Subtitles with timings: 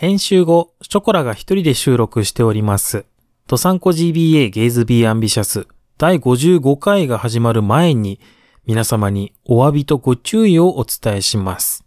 [0.00, 3.04] 編集後、ショコラが一人で収録しております。
[3.46, 5.66] ドサンコ GBA ゲイズビーアンビシャス
[5.98, 8.18] 第55回が始まる前に
[8.64, 11.84] 皆様にお詫びとご注意をお伝えします。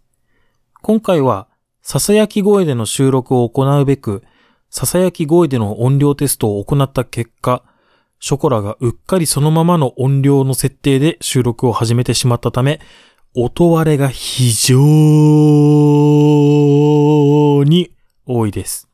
[0.83, 1.47] 今回は、
[1.81, 4.21] ささやき声での収録を行うべく、
[4.69, 7.63] ささやき声での音量テストを行った結果、
[8.19, 12.79] ショコラがうっかりそのままの音量の設定で収録を始めてしまったため、
[13.33, 14.77] 音割れが非常
[17.63, 17.89] に
[18.25, 18.89] 多いです。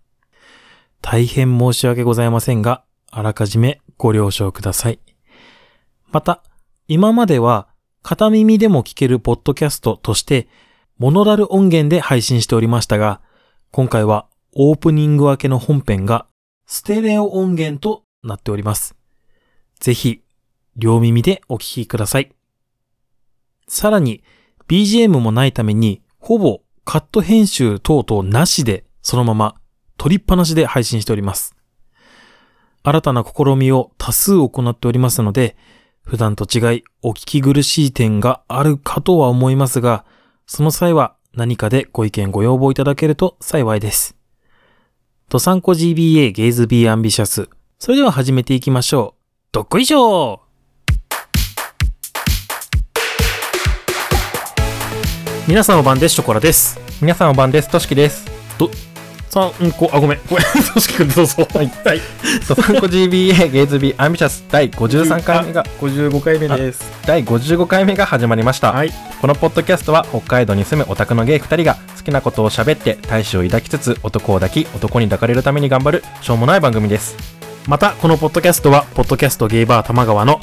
[1.01, 4.99] 大変申し訳ございませんが、あらかじめご了承ください。
[6.11, 6.43] また、
[6.87, 7.67] 今までは
[8.01, 10.47] 片耳でも聞けるポッドキャストとして、
[10.97, 13.21] モノラル音源で配信しておりましたが、
[13.71, 16.25] 今回はオープニング明けの本編が
[16.65, 18.95] ステレオ音源となっております。
[19.79, 20.23] ぜひ、
[20.75, 22.31] 両耳でお聞きください。
[23.67, 24.23] さらに、
[24.67, 29.55] BGM もないために、ほぼカット編集等々なしで、そのまま、
[29.97, 31.55] 取りっぱなしで配信しております。
[32.83, 35.57] 新たな試みを多数行っておりますので、
[36.03, 40.05] 普段と違いお聞き苦しい点があるかとは思いますが、
[40.47, 44.15] その際は何かでご意見ご要望いただけると幸いです。
[45.29, 47.49] ドサンコ GBA Gays Be Ambitious。
[47.77, 49.21] それでは始めていきましょう。
[49.51, 50.41] どっこいしょ
[55.47, 56.15] 皆さんお晩です。
[56.15, 56.79] ショコラです。
[57.01, 57.69] 皆さんお晩です。
[57.69, 58.25] としきです。
[58.59, 58.88] さ
[59.35, 60.19] あ、うんこ、あ、ごめん。
[60.29, 60.45] ごめん。
[60.73, 61.47] としきくんどうぞ。
[61.53, 61.71] はい。
[61.85, 62.01] はい。
[62.47, 66.91] ドサンコ GBA Gays Be Ambitious 第53回目が、55回目です。
[67.05, 68.71] 第55回目が始まりました。
[68.71, 68.91] はい。
[69.21, 77.15] このポッドキャストは北海道に住むオタクのゲイ2人が好きなことを喋って大志を抱きつつ男を抱き男に抱かれるために頑張るしょうもない番組です。
[77.67, 80.39] また、このポッドキャストは、ポッドキャストゲイバー玉川の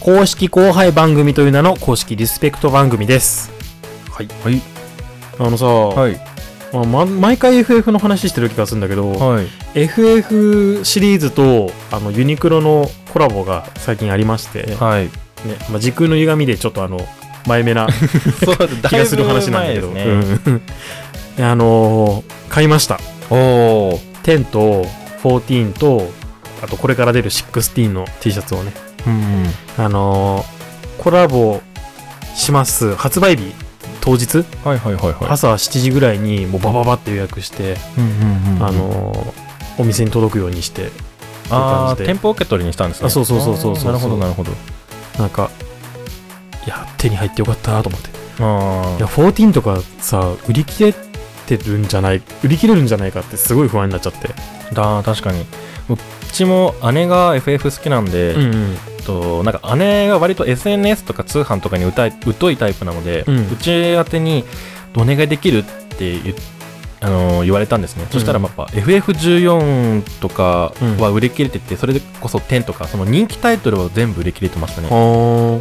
[0.00, 3.50] 公式後輩番組という名の公式リスペクト番組です。
[4.10, 4.28] はい。
[4.42, 4.62] はい。
[5.38, 6.31] あのさ、はい。
[6.72, 9.46] まあま、毎回 FF の話してる気がするんだけど、はい。
[9.74, 15.10] FF シリーズとあのユニクロのコラボが最近ありまして、ねはい。
[15.70, 17.00] まあ、時空の歪みでちょっとあの
[17.46, 17.88] 前目な
[18.44, 20.04] そう気がする話なんだけど、ね。
[20.04, 20.62] うん
[21.36, 23.00] であのー買いました
[23.30, 24.00] おお。
[24.24, 24.84] 10と
[25.22, 26.10] 14と
[26.62, 28.72] あとこれから出る16の T シャツをね
[29.06, 29.44] うん。
[29.78, 31.60] あのーコラボ
[32.34, 33.54] します発売日
[34.02, 35.14] 当日、はいはいはいはい。
[35.28, 37.76] 朝7時ぐらいにもうバババって予約して、
[38.60, 40.90] あのーお店に届くようにして
[41.48, 43.06] あ店舗受け取りにしたんですね。
[43.06, 44.52] あそうそうそうそうそうなるほどなるほど。
[45.18, 45.50] なんか
[46.66, 48.10] いや手に入ってよかったと思って
[48.40, 50.92] あいや14とかさ売り切れ
[51.46, 54.28] てるんじゃない売り切れるんじゃないかってすごい不安になっちゃって
[54.72, 55.40] あ、だ確かに。
[55.40, 55.46] う
[56.32, 63.56] ちも姉が FF 好きなんで、うんうんとなんか姉が割と SNS とか通販とかに疎いタイプなので、ううん。
[63.56, 64.44] ち宛てに
[64.96, 65.62] 「お願いできる?」っ
[65.96, 66.34] て言,、
[67.00, 74.88] あのー言われたんですね、そしたらやっぱ FF14 とかは売り切れてて、それこそ10とかその人気タイトルは全部売り切れてましたね。
[74.88, 75.58] は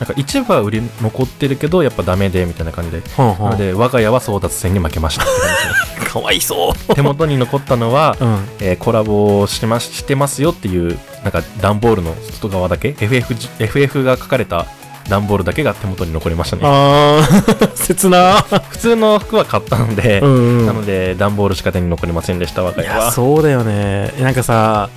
[0.00, 5.24] なんか一部は売り残ってるけどやっぱダメでみたいな感じで、あはなので我が家は争奪戦に負けました。
[6.08, 6.94] かわいそう。
[6.94, 8.48] 手元に残ったのは うん。
[8.60, 14.66] えーコラボしてますしてますよっていうなんか段ボールの外側だけ？FF, じ FF が書かれた
[15.08, 16.62] 段ボールだけが手元に残りましたね。
[16.64, 17.72] あー。
[17.74, 18.44] 切な。
[18.68, 24.12] 普通の服は買ったので、うんなので段ボールしか手に残りませんでした我がいや家はそうだよね。
[24.20, 24.90] なんかさ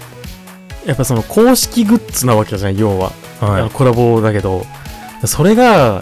[0.85, 4.65] やっぱその公式グッズなわけじゃん要は、はコラボだけど
[5.25, 6.01] それが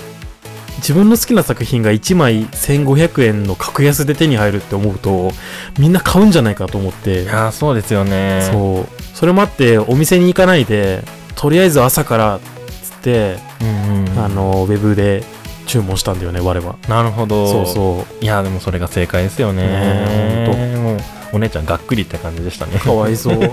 [0.77, 5.31] 自分の好きな作品が1枚1500円の格安で手に入るって思うと
[5.77, 7.21] みんな買うんじゃないかと思って。
[7.21, 8.47] いいやーそうですよね。
[8.51, 8.87] そう。
[9.13, 11.03] それもあってお店に行かないで
[11.35, 12.39] とりあえず朝からっ
[12.81, 15.23] つって、うんうんあのウェブで
[15.65, 16.75] 注文したんだよね我は。
[16.87, 17.47] なるほど。
[17.47, 18.23] そうそう。
[18.23, 19.67] いやーでもそれが正解ですよね。
[19.67, 20.97] ね
[21.31, 22.79] お姉ちゃんがっくりって感じでしたね。
[22.79, 23.35] かわいそう。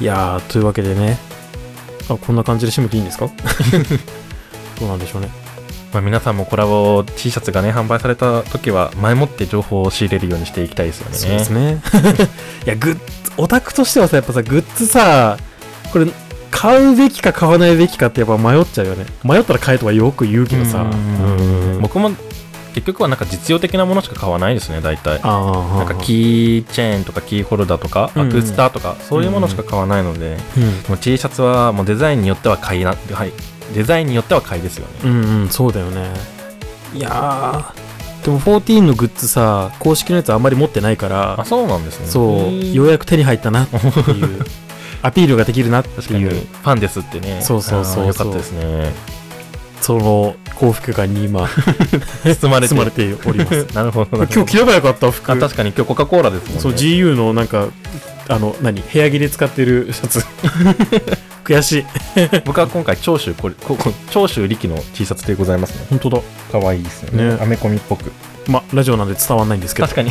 [0.00, 1.18] いやーというわけでね
[2.08, 3.26] あこんな感じで締めていいんですか？
[4.80, 5.28] どうなんでしょうね。
[5.92, 11.16] まあ、皆さんもコラボ T シャツがね販売された時は前もって情報を仕入れるようにしていきたいですよね。
[11.16, 11.80] そうですね。
[12.66, 13.00] いやグッズ
[13.36, 15.36] オタクとしてはさやっぱさグッズさ
[15.92, 16.06] これ
[16.50, 19.06] 買うべきか買わないべきかってやっぱ迷っちゃうよね。
[19.22, 20.78] 迷ったら買えとはよく言うけどさ。
[20.82, 21.78] うん。
[21.80, 22.10] 僕も
[22.74, 25.20] 結局はなんか実用的なものしか買わないですね大体。
[25.22, 28.28] なんかキーチェーンとかキーホルダーとかうん。
[28.28, 30.64] アクスターとかそういうものしか買わないので、うん。
[30.88, 33.32] もう T シャツはもうデザインによっては買いな、はい、
[33.72, 36.12] デザインによっては買いですよね、うんうんそうだよね。
[36.94, 42.06] いやーでも14のグッズさ公式のやつあんまり持ってないからあそうなんですね。
[42.06, 44.44] そうようやく手に入ったなっていう
[45.02, 46.46] アピールができるなっていう。
[46.62, 47.42] ァンですってね。
[47.42, 48.06] そうそうそうそう。
[48.06, 48.92] よかったですね
[49.80, 51.48] その幸福感に今
[52.24, 52.74] 包まれて。
[52.74, 53.66] 包まれております。
[53.74, 54.18] なるほど。
[54.18, 55.32] なるほど今日着ればよかった服。
[55.32, 56.60] あ確かに今日コカ・コーラですもんね。
[56.60, 57.68] そう GU のなんか
[58.28, 58.80] あの何？
[58.80, 60.24] 部屋着で使ってるシャツ。
[61.44, 61.84] 悔しい。
[62.44, 65.86] 僕は今回長州これここ長州力の T シャツでございますね。
[65.90, 66.20] 本当だ。
[66.52, 67.34] 可愛いですよね。
[67.34, 67.38] ね。
[67.40, 68.12] アメコミっぽく。
[68.46, 69.88] まラジオなんで伝わんないんですけど。
[69.88, 70.10] 確かに。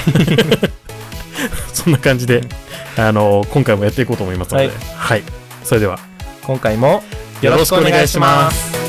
[1.74, 2.42] そんな感じで
[2.98, 4.68] あの今回もやっていこうと思いますので。
[4.68, 4.76] はい。
[4.96, 5.24] はい、
[5.64, 6.14] それでは。
[6.44, 7.04] 今回も
[7.42, 8.83] よろしくお願いします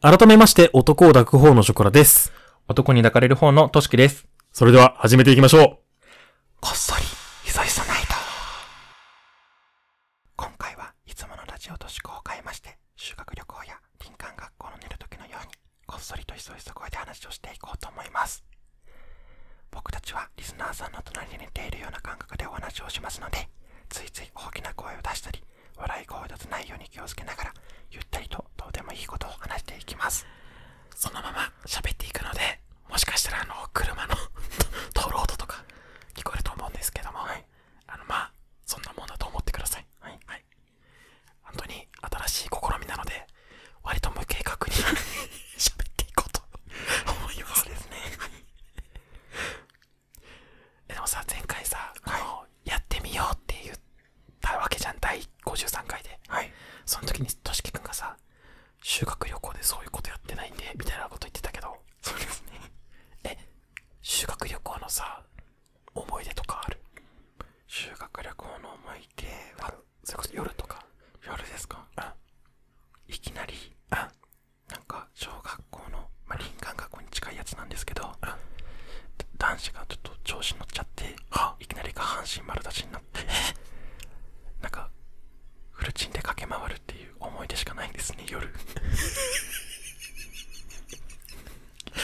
[0.00, 2.32] 改めまして男を抱く方のショコラです。
[2.68, 4.28] 男に抱かれる方のとしきです。
[4.52, 5.78] それでは始めていきましょう。
[6.60, 8.14] こっそりいそいそないと
[10.36, 15.52] 今回はいつものラジオと趣向を変えまして修学旅行や林間学校の寝る時のように
[15.88, 18.44] こっそりといそいそ声で話をしていこうと思います。
[19.72, 23.48] 僕たちはリスナーさんの隣に寝ているような感覚でお話をしますので
[23.88, 25.42] ついつい大きな声を出したり
[25.78, 27.54] 笑い声を出さないように気をつけながら
[27.90, 30.26] ゆったりとどうでもいいことを話していきます。
[30.94, 32.40] そのまま喋っていくので
[32.88, 34.14] もしかしたらあの車の
[34.94, 35.64] 通る音とか
[36.14, 37.44] 聞こえると思うんですけども、はい。
[37.86, 38.32] あのまあ
[38.66, 39.86] そんなもんだと思ってください。
[40.00, 40.18] はい。
[40.26, 40.44] はい。
[41.42, 42.48] 本当に新しい試
[42.80, 43.26] みなので
[43.82, 44.74] 割と無計画に
[45.56, 46.42] 喋っていこうと
[47.10, 47.96] 思いますですね
[50.88, 53.76] えでもさ前回さ、あのやってみようって言っ
[54.40, 55.20] たわけじゃん第
[55.66, 56.18] 53回で。
[56.28, 56.52] はい。
[56.86, 58.16] その時にとしきくんがさ
[58.82, 61.76] 修学旅行でそういうことやってないんでみたいなこと言ってたけど。
[62.00, 62.60] そうですね。
[63.24, 63.36] え
[64.02, 65.22] 修学旅行のさ
[65.94, 66.78] 思い出とかある？
[67.66, 69.26] 修学旅行の思い出
[69.60, 69.74] あは
[70.04, 70.84] それこそ夜とか。
[71.26, 71.84] 夜ですか？
[71.96, 72.00] う
[73.10, 73.14] ん。
[73.14, 73.54] いきなり
[73.90, 73.98] うん。
[73.98, 74.06] な
[74.78, 78.30] んか小学校の、まあ、林間学校に近いやつなんですけどうん。
[79.38, 83.20] 男子がちょっと調子乗っちゃってはいきなり下半身丸出しになって
[84.60, 84.90] なんか
[85.70, 87.44] フルチンで駆け回るっていう思
[88.08, 88.72] スによるないんです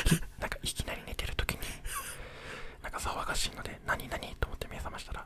[0.08, 1.58] ね夜なんかいきなり寝てる時に
[2.82, 5.24] なんか騒がしいので何々と思って目覚ましたら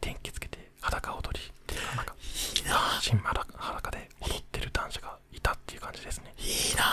[0.00, 2.70] 電気つけて裸踊りっていうかなんかいいな
[3.00, 6.42] 下半身裸裸で踊ってる男子がいたっていう感じですねい
[6.72, 6.84] いな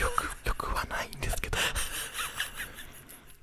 [0.00, 1.58] よくよくはないんですけど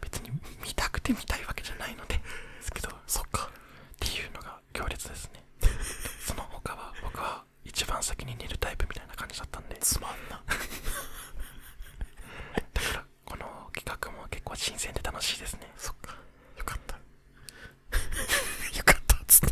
[0.02, 0.30] 別に
[0.64, 2.22] 見たくて見たいわけじゃないのでで
[2.62, 5.44] すけどそっかっていうのが強烈ですね
[6.26, 10.42] その他は僕は一番先に寝るタイプみたいな感じだったんでつまんな
[12.74, 16.16] だからこの企画も結構新鮮で楽しいですねそっか
[16.58, 16.96] よかった
[18.78, 19.48] よかったっつって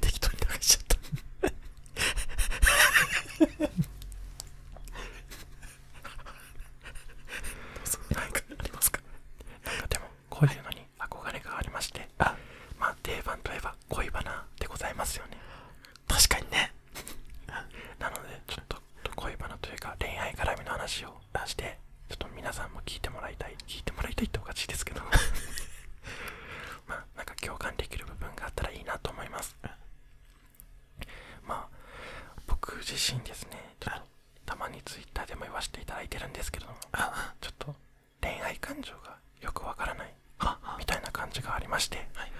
[0.00, 0.96] 適当に流しちゃった
[1.46, 1.52] ど
[7.84, 9.00] うぞ何かありますか
[9.66, 9.88] なん
[10.46, 12.36] かでもこういうのに憧れがありましてあ
[12.78, 15.36] まあ定番といえば恋バナでございますよね
[16.08, 16.72] 確かにね
[17.98, 18.76] なのでちょっと
[19.16, 21.14] 恋バナというか恋愛絡みの話を
[21.46, 21.78] して
[22.08, 25.00] ちょっと皆さんも聞いてもらいたい聞いてもらいたいっておかしいですけど
[26.88, 29.56] まあなんか共感できる部分があったらいいなと思います
[31.46, 31.78] まあ
[32.46, 34.02] 僕自身ですねちょっと
[34.46, 37.74] たまにツイッターでも言わせていただいてるんですけどもあちょっと
[38.20, 40.14] 恋愛感情がよくわからない
[40.78, 42.32] みたいな感じがありまして、はい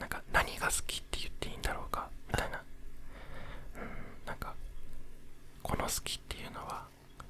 [0.00, 2.60] なんか何が好きって言っていいんだろうかみたいな
[3.76, 4.52] うんなんか
[5.62, 6.82] この好きっていうのは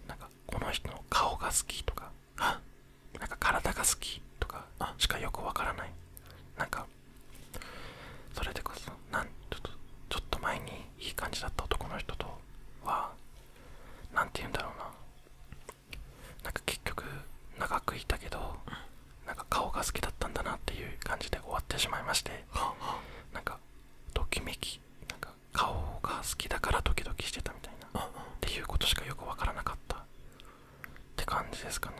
[0.09, 2.59] なんかこの人の顔が好きとかあ
[3.21, 5.91] なんか体が好きとかあしかよくわからない
[6.59, 6.87] なんか
[8.33, 9.71] それでこそなんちょっと
[10.09, 10.65] ちょっと前に
[11.00, 12.26] いい感じだった男の人と
[12.85, 13.11] は
[14.15, 14.85] なんて言うんだろうな
[16.45, 17.05] なんか結局
[17.59, 18.57] 長くいたけど
[19.26, 22.45] なんか顔が好きだったんだなっていう感じで終わってしまいまして
[23.33, 23.59] なんか
[24.12, 26.61] ときめきなんか顔が好きだ
[27.25, 28.00] してたみたいな。
[28.00, 28.04] っ
[28.40, 29.97] ていうことしかよく分からなかった。
[29.97, 30.00] っ
[31.16, 31.97] て感じですかね。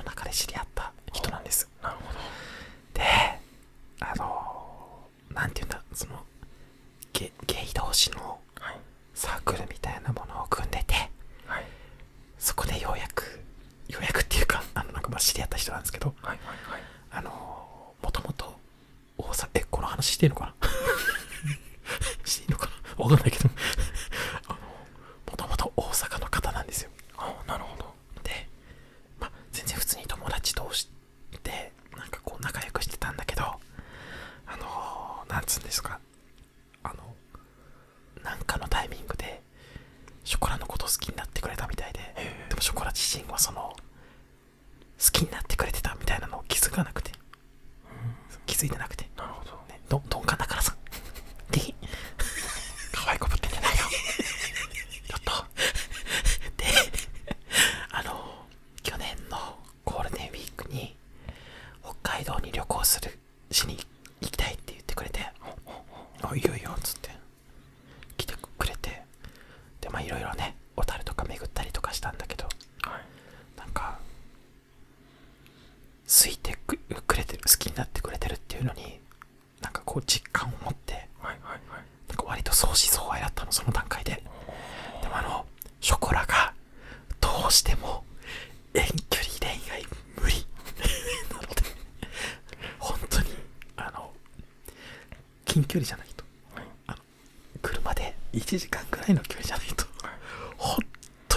[0.00, 0.79] の中で知り合った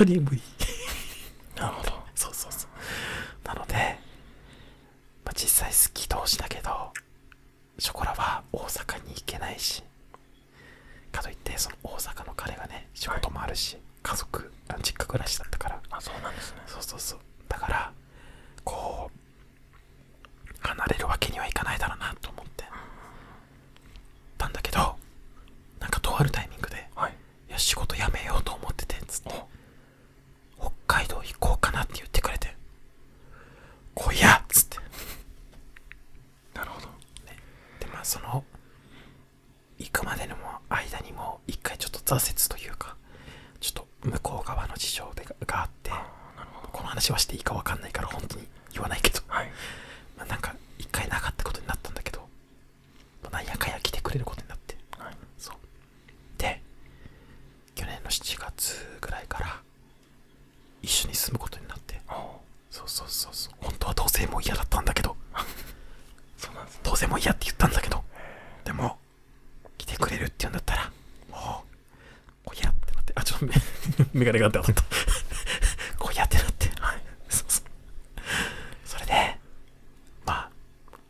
[0.04, 0.53] Anthony Bui
[42.06, 42.53] 挫折と
[74.24, 74.84] メガネがって当たった。
[76.00, 76.70] こうやってなって。
[76.80, 77.02] はい。
[77.28, 77.66] そうそう。
[78.86, 79.38] それで、
[80.26, 80.50] まあ、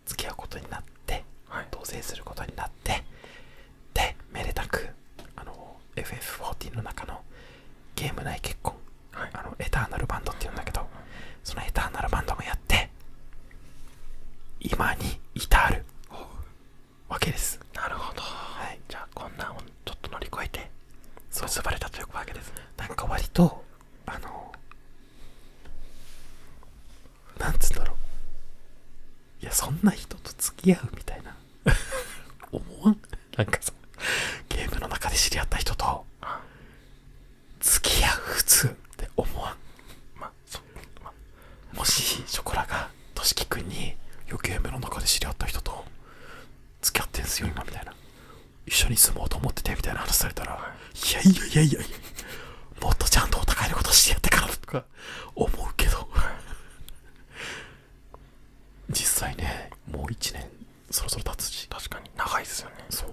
[0.05, 1.67] 付き合うことになって、はい。
[1.69, 3.03] 同棲することになって、
[3.93, 4.89] で、めでたく、
[5.35, 7.21] あの、FF14 の中の
[7.95, 8.73] ゲーム内結婚、
[9.11, 10.87] はいあの、エターナルバンドって言うんだけど、
[11.43, 12.89] そのエターナルバンドもやって、
[14.59, 15.85] 今に至る
[17.09, 17.59] わけです。
[17.75, 18.21] なるほど。
[18.21, 18.79] はい。
[18.87, 20.71] じゃあ、こんなんをちょっと乗り越えて、
[21.29, 22.61] そう結ばれたわけですね。
[22.77, 23.63] なんか割と、
[24.05, 24.51] あの、
[27.39, 29.43] なんつうんだろう。
[29.43, 31.35] いや、そんな人と付き合うみたいな。
[32.51, 32.97] 思わん
[33.35, 33.73] なんかさ、
[34.49, 36.05] ゲームの中で知り合った人と、
[37.59, 40.19] 付き合う普通って思わん。
[40.19, 40.61] まあ、そう。
[41.03, 41.11] ま
[41.73, 43.95] あ、もし、ショコラが、としきくんに、い
[44.29, 45.83] や、ゲームの中で知り合った人と、
[46.81, 47.93] 付き合ってんすよ、今、みたいな。
[48.65, 51.87] 一緒に住もうと思ってて、みたいな話されたら、いやいやいやいやいや、
[52.81, 54.85] もっとちゃんとお互いのこと知り合ってからとか、
[55.35, 56.07] 思うけど、
[58.89, 60.47] 実際ね、もう一年、
[60.91, 62.75] そろそろ経つし、確かに長いですよね。
[62.89, 63.09] そう。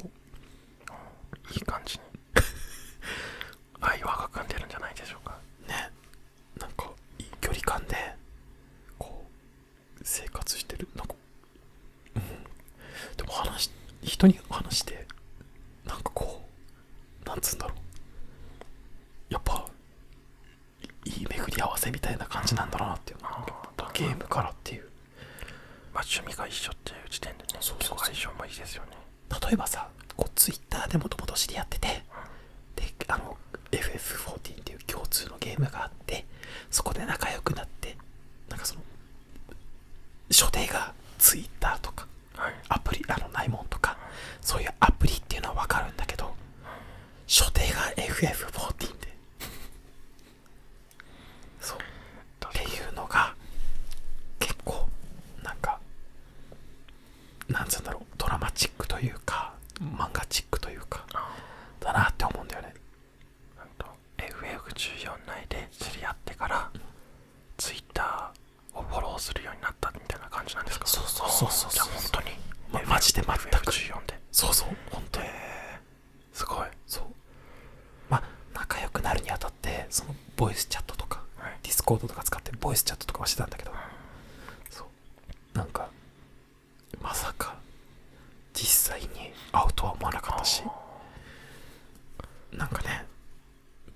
[1.52, 2.04] いい感じに。
[3.80, 5.38] 愛は育んでるんじゃないでしょうか。
[5.66, 5.90] ね、
[6.58, 7.96] なんか、いい距離感で、
[8.98, 9.26] こ
[9.98, 10.88] う、生活してる。
[10.94, 11.14] なんか、
[12.16, 12.22] うん。
[13.16, 13.70] でも話し、
[14.02, 15.06] 人に話して、
[15.86, 16.46] なんかこ
[17.24, 17.78] う、なんつうんだろう。
[19.32, 19.66] やっぱ、
[21.04, 23.20] いいい巡り合わせみたいな感じなんだなっていう。
[24.50, 24.84] っていう。
[25.92, 28.90] まあ、趣味が一緒っていう時点でね、そうそうそう結構相性もいいですよね。
[29.42, 32.04] 例えばさ、こう、ツイッターでもともと知り合ってて、
[32.76, 33.36] で、あの、
[33.72, 36.24] FF14 っていう共通のゲームがあって、
[36.70, 37.96] そこで仲良くなって、
[38.48, 38.82] なんかその、
[40.30, 42.54] 所定がツイッターとか、はい。
[42.68, 43.98] アプリ、あの、ないもんとか、
[44.40, 46.34] そういうアプリっていうのはわかるんだけど、
[47.26, 49.14] 所定が FF14 で、
[51.60, 53.34] そう、っていうのが、
[54.38, 54.88] 結構、
[55.42, 55.78] なんか、
[57.48, 61.04] なんつうんだろう、ドラマチックというか、漫画チックというか、
[61.80, 62.74] だなって思うんだよね。
[63.56, 63.86] なんと
[64.18, 66.70] FF14 内で知り合ってから、
[67.56, 72.26] ツイッターをフォローするようになったみたいな感じなんですかそうそうそうそうじゃあ本当に、
[72.72, 73.38] まマジで全く
[73.72, 74.20] FF14 で。
[74.32, 75.26] そうそう、本当に。
[76.32, 76.66] すごい。
[76.86, 77.04] そう。
[78.08, 78.22] まあ、
[78.54, 83.72] 仲良くなるにあたって、その、ボイスチャットとか、はいディスコードとか使って、ボイスチャットとかはしてたんだけど、
[84.70, 84.84] そ
[85.54, 85.58] う。
[85.58, 85.88] なんか、
[87.00, 87.56] まさか、
[88.54, 90.62] 実際に会うとは思わなかったし、
[92.52, 93.06] なんかね、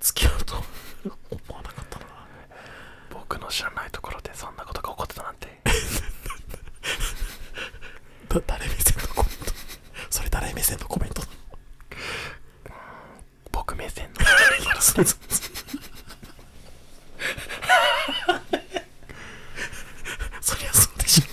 [0.00, 0.54] 付き合うと
[1.30, 2.06] 思わなかったな。
[3.10, 5.60] 僕の知らないところでそんなことが起こってたなんて。
[8.28, 9.52] だ誰目線のコメント？
[10.10, 11.22] それ誰目線のコメント
[13.52, 14.20] 僕目線の。
[14.64, 15.18] いや、そうそう
[20.40, 21.24] そりゃそうでしょ。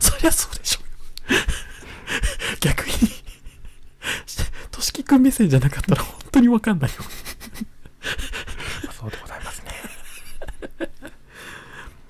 [0.00, 0.80] そりゃそうでしょ。
[2.60, 2.92] 逆に、
[4.70, 6.04] としきくん目線じゃなかったら
[6.52, 6.96] わかんないよ。
[8.92, 9.72] そうでございますね。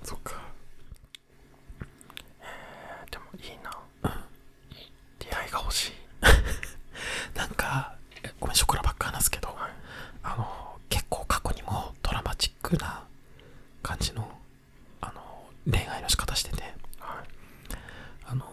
[0.02, 0.34] そっか。
[3.10, 3.70] でもいいな。
[5.18, 5.92] 出会いが欲しい。
[7.36, 7.94] なんか、
[8.38, 9.70] ごめん、ショコラばっか話すけど、はい
[10.22, 13.04] あの、結構過去にもドラマチックな
[13.82, 14.28] 感じの、
[15.00, 15.20] あの、
[15.70, 16.62] 恋愛の仕方してて、
[16.98, 17.26] はい。
[18.26, 18.44] あの、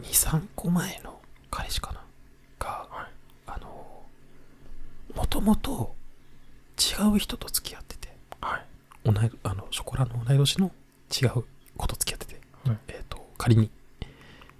[0.00, 1.20] 2、3個前の
[1.50, 2.00] 彼氏かな
[2.58, 3.06] が、はい。
[3.46, 4.02] あの、
[5.14, 5.94] もともと
[6.78, 8.66] 違う人と付き合ってて、はい。
[9.04, 10.70] 同い、あの、ショコラの同い年の
[11.10, 11.44] 違う
[11.76, 13.70] 子と付き合ってて、はいえっ、と、仮に、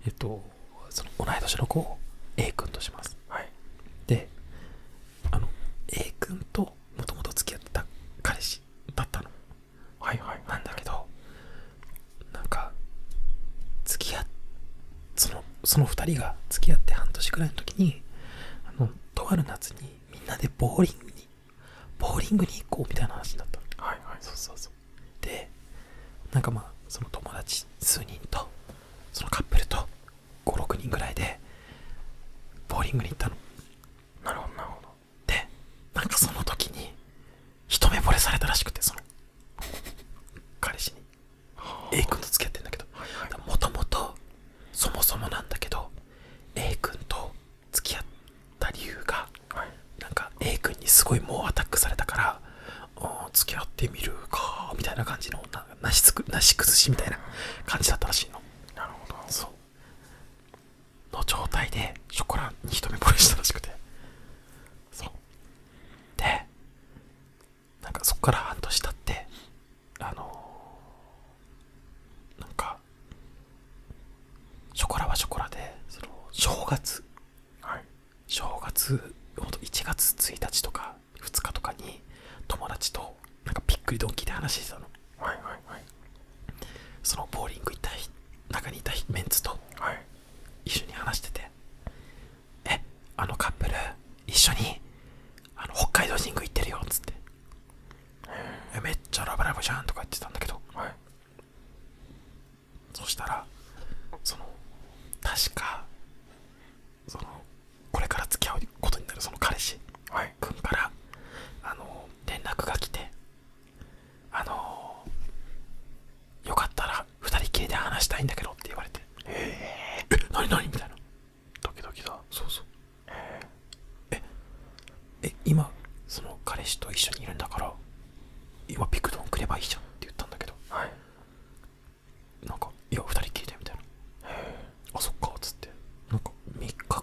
[0.05, 0.43] えっ、と、
[0.91, 1.97] その同い年の子を
[2.37, 3.17] A 君とします。
[3.31, 3.49] はい。
[4.07, 4.29] で、
[5.31, 5.49] あの、
[5.89, 7.87] A 君ともともと付き合ってた
[8.23, 8.61] 彼氏
[8.95, 9.31] だったの。
[10.01, 10.19] はい。
[10.19, 10.43] はい。
[10.47, 11.07] なんだけど、
[12.35, 12.73] なんか、
[13.87, 14.27] 付き合っ、
[15.17, 18.03] その、その二人が付き合って半年くらいの時に、
[18.67, 21.27] あの、とある夏にみんなでボーリングに、
[21.99, 23.89] ボーリングに行こうみたいな話になったの。
[23.89, 23.99] はい。
[24.05, 24.17] はい。
[24.21, 25.25] そうそうそう。
[25.25, 25.49] で、
[26.35, 28.53] なんかまあ、その友達数人と、
[29.15, 29.77] そのカップルと、
[30.45, 31.39] 5、6人ぐらいで、
[32.95, 33.34] ボ
[68.25, 68.54] から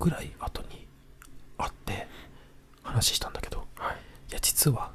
[0.01, 0.87] ぐらい後に
[1.57, 2.07] 会って
[2.81, 3.95] 話したんだけど、はい、
[4.31, 4.91] いや実は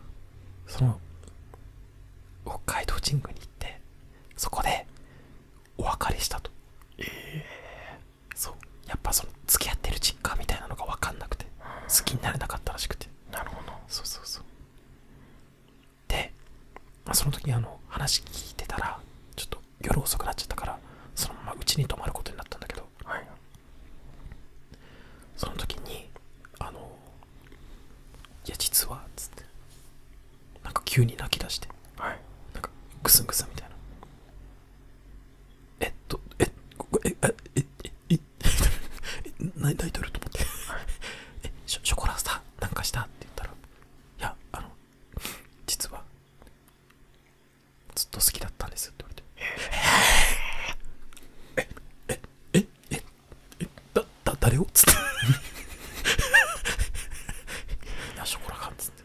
[58.26, 59.02] ショコラかんつって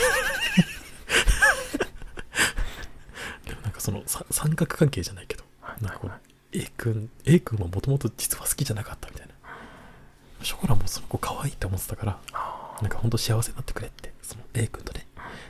[3.47, 5.45] でもなんかその三角関係じゃないけど、
[5.81, 6.13] なんかこう
[6.53, 9.35] A 君 A 君はもともと実は好きじゃなかったみたいな
[10.43, 12.19] ショコラもその子可愛いって思ってたから
[12.83, 15.07] なんかほんと幸せになってくれって、その A 君とね、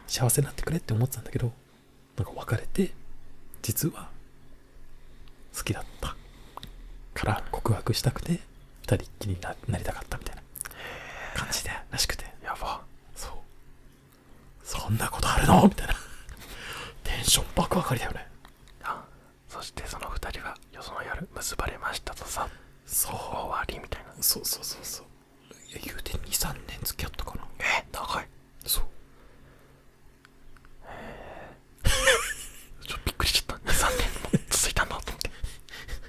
[0.06, 1.52] 幸せになってくれって思ってたんだけど、
[2.16, 2.92] なんか別れて、
[3.62, 4.08] 実は
[5.56, 6.16] 好きだった
[7.14, 8.40] から告白したくて、
[8.82, 10.42] 二人っきりになりたかったみたいな
[11.34, 12.24] 感じでらしくて。
[12.44, 12.82] やば。
[13.16, 13.32] そう。
[14.62, 15.64] そんなことあるの？
[15.64, 15.93] みたいな。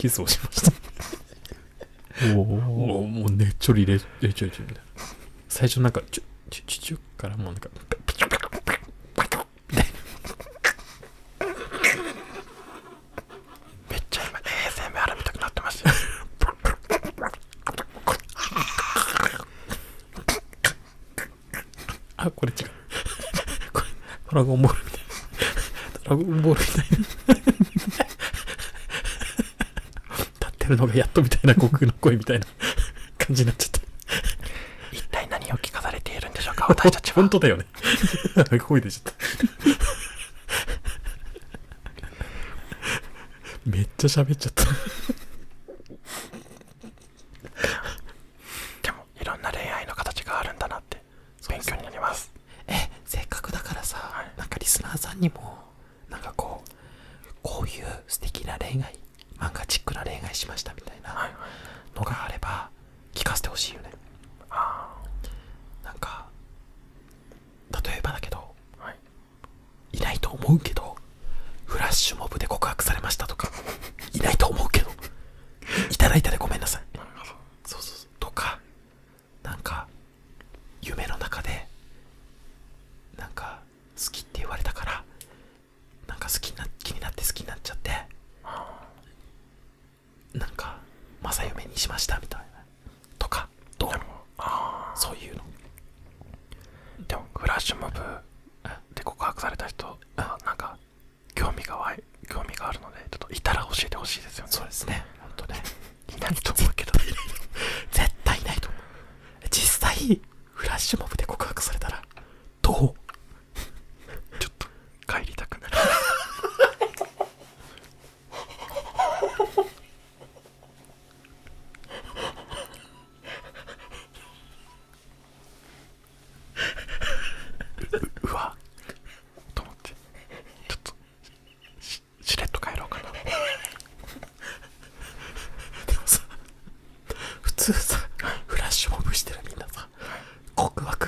[0.00, 0.72] キスをしました。
[2.34, 4.82] おおもうねちょりれれちょりちょりみたいな。
[5.46, 7.68] 最初なんかちょちょちょちょからもうなんか
[8.06, 8.78] ピチョピチョピチョ
[9.18, 9.44] ピチョ
[13.90, 15.84] めっちゃ今 ASMR 見たくなってます
[22.16, 22.68] あこれ違う
[23.72, 23.86] これ
[24.30, 25.06] ドラゴンボールみたいな
[26.04, 27.39] ドラゴンボールみたいな
[30.70, 32.46] るのがやっとみたいな悟空の声みたいな
[33.18, 33.80] 感じになっちゃった。
[34.92, 36.66] 一体何を聞かされているんでしょうか？
[36.68, 37.14] 私たちは。
[37.16, 37.66] 本当だよね。
[38.60, 39.12] 声出ちゃった。
[43.70, 44.64] めっちゃ喋っちゃった。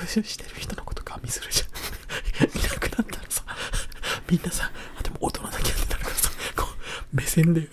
[0.03, 2.49] 復習してる人のことガミするじゃん。
[2.59, 3.43] いなくなったらさ
[4.29, 6.67] みんなさあでも大人だけやってたらさこ
[7.13, 7.69] う目線で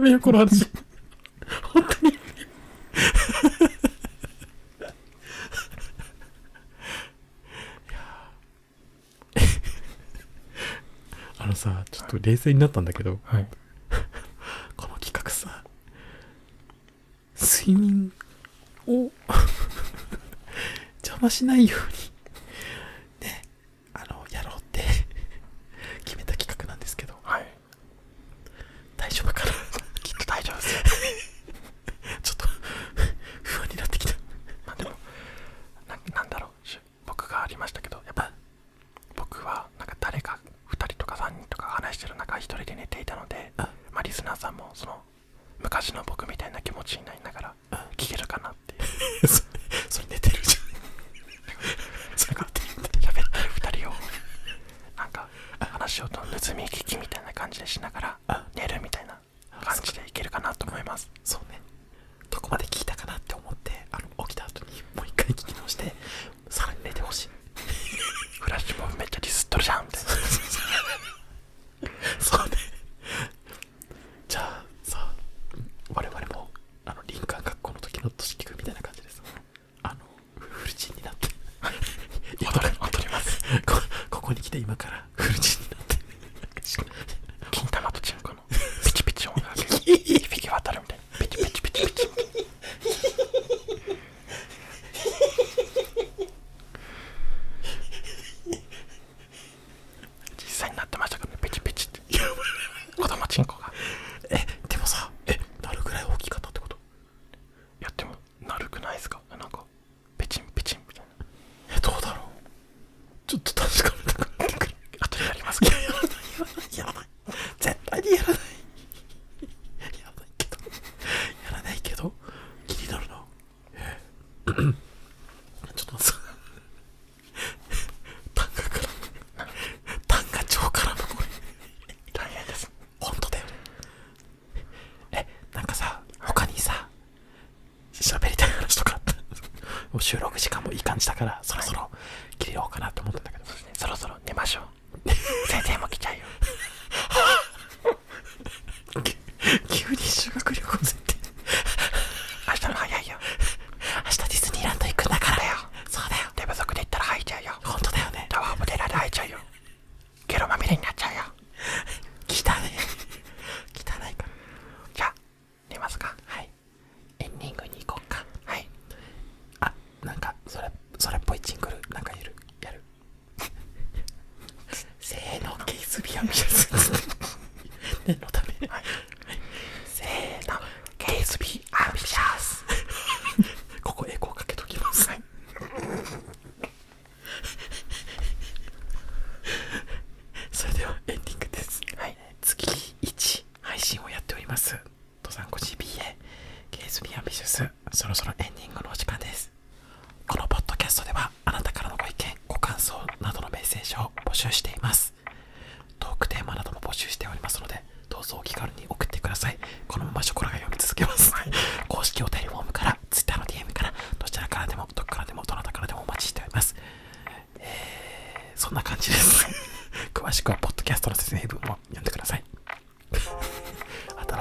[0.00, 0.66] めよ、この話。
[1.62, 2.18] 本当に。
[11.38, 13.46] あのさ、ちょっと冷静になったんだけど、はい、
[14.76, 15.64] この企画さ、
[17.40, 18.12] 睡眠
[18.86, 19.10] を
[21.02, 22.09] 邪魔しないように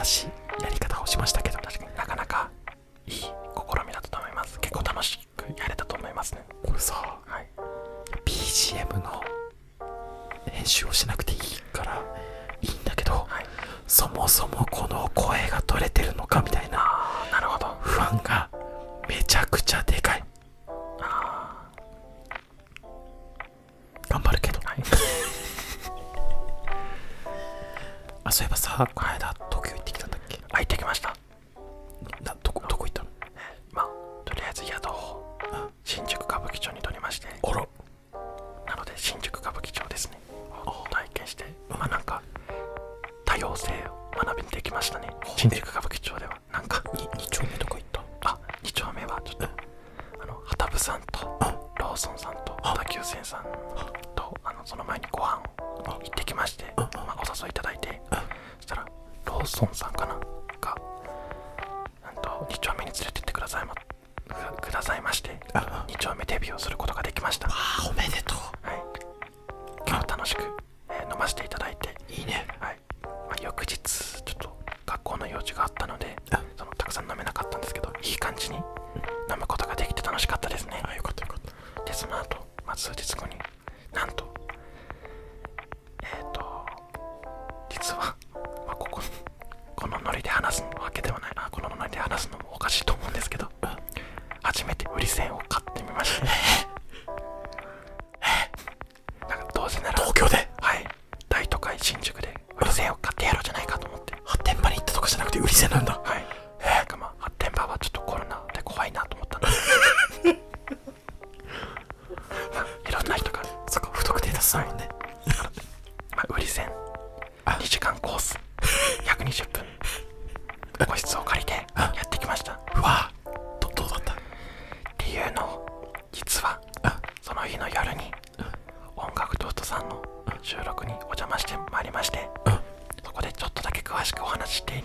[0.10, 0.69] 그?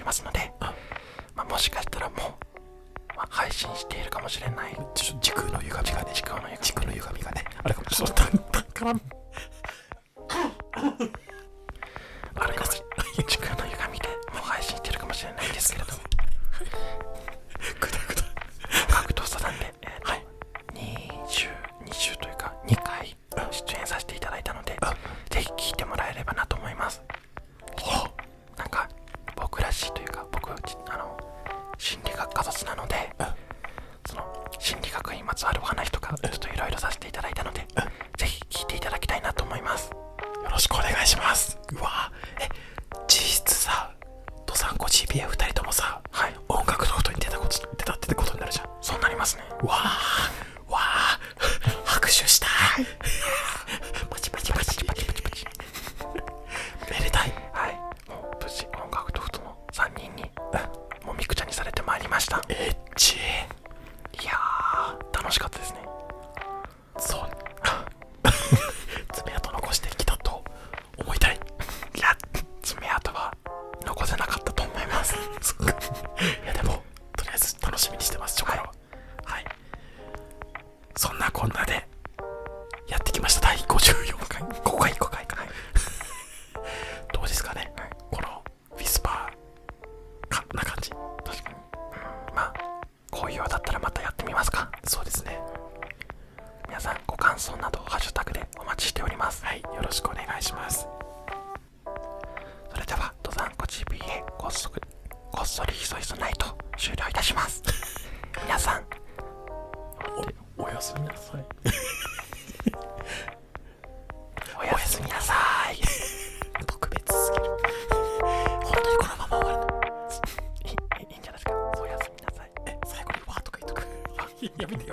[0.05, 0.53] ますので、
[1.35, 2.19] まあ、もしかしたらもう、
[3.17, 4.77] まあ、配信しているかもしれない。
[4.95, 6.13] 時空の歪みがね。
[6.15, 6.49] 時空の
[6.93, 7.45] 歪みがね。
[7.63, 8.15] あれかもしれない。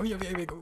[0.10, 0.61] ですか